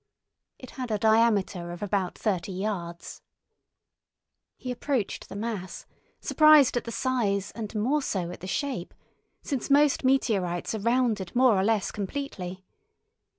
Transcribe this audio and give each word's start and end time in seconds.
It 0.57 0.71
had 0.71 0.89
a 0.89 0.97
diameter 0.97 1.69
of 1.69 1.83
about 1.83 2.17
thirty 2.17 2.51
yards. 2.51 3.21
He 4.57 4.71
approached 4.71 5.29
the 5.29 5.35
mass, 5.35 5.85
surprised 6.19 6.75
at 6.75 6.85
the 6.85 6.91
size 6.91 7.51
and 7.51 7.75
more 7.75 8.01
so 8.01 8.31
at 8.31 8.39
the 8.41 8.47
shape, 8.47 8.95
since 9.43 9.69
most 9.69 10.03
meteorites 10.03 10.73
are 10.73 10.79
rounded 10.79 11.35
more 11.35 11.53
or 11.55 11.63
less 11.63 11.91
completely. 11.91 12.65